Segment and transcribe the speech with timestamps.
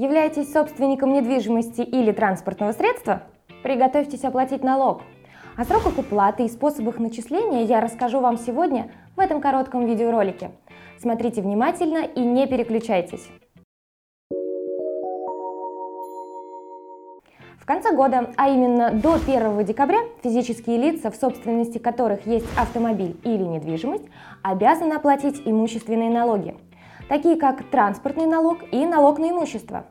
[0.00, 3.24] Являетесь собственником недвижимости или транспортного средства?
[3.64, 5.02] Приготовьтесь оплатить налог.
[5.56, 10.52] О сроках уплаты и способах начисления я расскажу вам сегодня в этом коротком видеоролике.
[11.00, 13.28] Смотрите внимательно и не переключайтесь.
[17.58, 23.16] В конце года, а именно до 1 декабря, физические лица, в собственности которых есть автомобиль
[23.24, 24.04] или недвижимость,
[24.44, 26.54] обязаны оплатить имущественные налоги,
[27.08, 29.86] такие как транспортный налог и налог на имущество.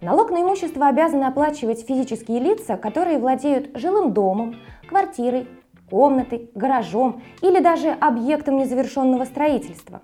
[0.00, 4.56] Налог на имущество обязаны оплачивать физические лица, которые владеют жилым домом,
[4.88, 5.48] квартирой,
[5.88, 10.02] комнатой, гаражом или даже объектом незавершенного строительства.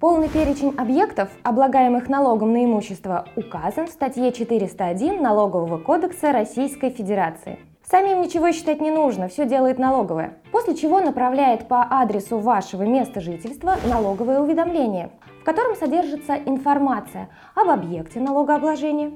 [0.00, 7.58] Полный перечень объектов, облагаемых налогом на имущество, указан в статье 401 Налогового кодекса Российской Федерации.
[7.88, 10.38] Самим ничего считать не нужно, все делает налоговая.
[10.52, 15.10] После чего направляет по адресу вашего места жительства налоговое уведомление,
[15.44, 19.12] в котором содержится информация об объекте налогообложения,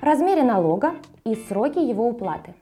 [0.00, 0.92] размере налога
[1.24, 2.54] и сроке его уплаты.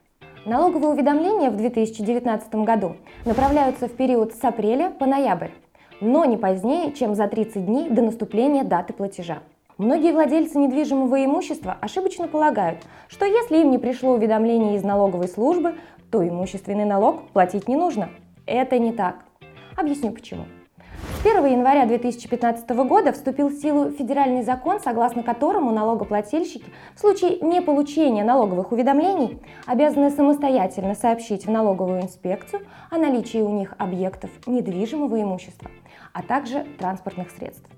[0.47, 2.97] Налоговые уведомления в 2019 году
[3.27, 5.51] направляются в период с апреля по ноябрь,
[6.01, 9.41] но не позднее, чем за 30 дней до наступления даты платежа.
[9.77, 15.75] Многие владельцы недвижимого имущества ошибочно полагают, что если им не пришло уведомление из налоговой службы,
[16.11, 18.09] то имущественный налог платить не нужно.
[18.47, 19.17] Это не так.
[19.77, 20.45] Объясню почему.
[21.21, 26.65] С 1 января 2015 года вступил в силу федеральный закон, согласно которому налогоплательщики
[26.97, 33.75] в случае неполучения налоговых уведомлений обязаны самостоятельно сообщить в налоговую инспекцию о наличии у них
[33.77, 35.71] объектов недвижимого имущества,
[36.15, 37.69] а также транспортных средств.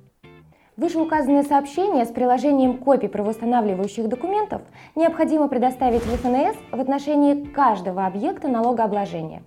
[0.76, 4.62] Вышеуказанное сообщение с приложением копий правоустанавливающих документов
[4.94, 9.42] необходимо предоставить в ФНС в отношении каждого объекта налогообложения.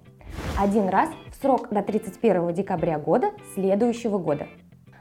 [0.59, 1.07] Один раз
[1.41, 4.47] срок до 31 декабря года следующего года.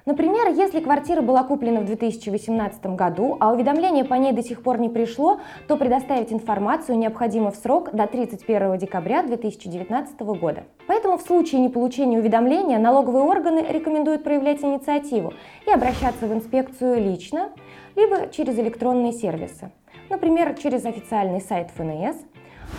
[0.07, 4.79] Например, если квартира была куплена в 2018 году, а уведомление по ней до сих пор
[4.79, 10.65] не пришло, то предоставить информацию необходимо в срок до 31 декабря 2019 года.
[10.87, 15.33] Поэтому в случае неполучения уведомления налоговые органы рекомендуют проявлять инициативу
[15.67, 17.53] и обращаться в инспекцию лично,
[17.97, 19.71] либо через электронные сервисы.
[20.11, 22.17] Например, через официальный сайт ФНС,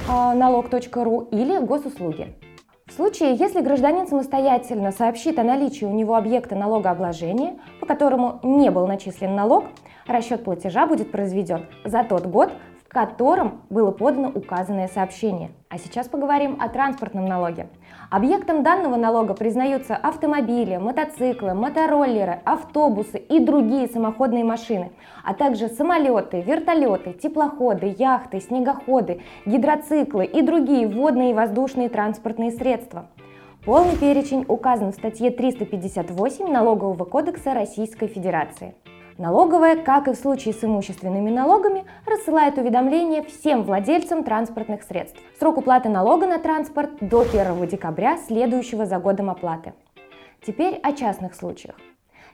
[0.08, 2.36] а, налог.ру или госуслуги.
[2.88, 8.70] В случае, если гражданин самостоятельно сообщит о наличии у него объекта налогообложения, по которому не
[8.70, 9.66] был начислен налог,
[10.06, 12.52] расчет платежа будет произведен за тот год,
[12.96, 15.52] котором было подано указанное сообщение.
[15.68, 17.68] А сейчас поговорим о транспортном налоге.
[18.10, 24.94] Объектом данного налога признаются автомобили, мотоциклы, мотороллеры, автобусы и другие самоходные машины,
[25.26, 33.08] а также самолеты, вертолеты, теплоходы, яхты, снегоходы, гидроциклы и другие водные и воздушные транспортные средства.
[33.66, 38.74] Полный перечень указан в статье 358 Налогового кодекса Российской Федерации.
[39.18, 45.18] Налоговая, как и в случае с имущественными налогами, рассылает уведомления всем владельцам транспортных средств.
[45.40, 49.74] Срок уплаты налога на транспорт до 1 декабря следующего за годом оплаты.
[50.46, 51.76] Теперь о частных случаях.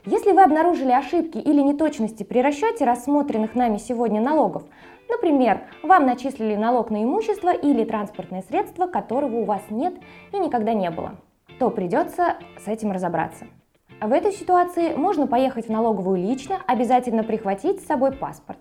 [0.06, 4.64] Если вы обнаружили ошибки или неточности при расчете рассмотренных нами сегодня налогов,
[5.08, 9.94] например, вам начислили налог на имущество или транспортное средство, которого у вас нет
[10.32, 11.12] и никогда не было,
[11.60, 13.46] то придется с этим разобраться.
[14.02, 18.58] В этой ситуации можно поехать в налоговую лично, обязательно прихватить с собой паспорт.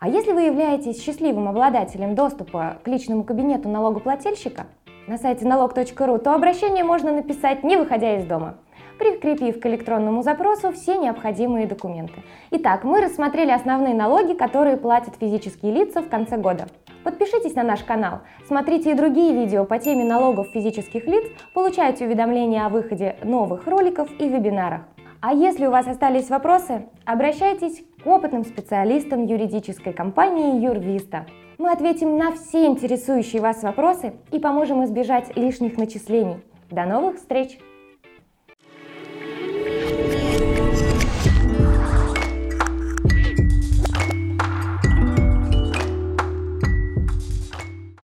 [0.00, 4.64] А если вы являетесь счастливым обладателем доступа к личному кабинету налогоплательщика
[5.06, 8.54] на сайте налог.ру, то обращение можно написать, не выходя из дома
[8.98, 12.22] прикрепив к электронному запросу все необходимые документы.
[12.50, 16.66] Итак, мы рассмотрели основные налоги, которые платят физические лица в конце года.
[17.04, 22.66] Подпишитесь на наш канал, смотрите и другие видео по теме налогов физических лиц, получайте уведомления
[22.66, 24.82] о выходе новых роликов и вебинарах.
[25.20, 31.26] А если у вас остались вопросы, обращайтесь к опытным специалистам юридической компании Юрвиста.
[31.58, 36.36] Мы ответим на все интересующие вас вопросы и поможем избежать лишних начислений.
[36.70, 37.58] До новых встреч!